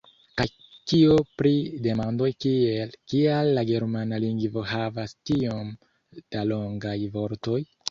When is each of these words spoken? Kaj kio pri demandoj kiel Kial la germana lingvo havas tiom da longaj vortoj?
Kaj 0.39 0.43
kio 0.91 1.17
pri 1.41 1.51
demandoj 1.87 2.29
kiel 2.45 2.95
Kial 3.13 3.51
la 3.59 3.65
germana 3.73 4.21
lingvo 4.25 4.65
havas 4.73 5.15
tiom 5.33 5.71
da 6.25 6.45
longaj 6.57 6.99
vortoj? 7.21 7.63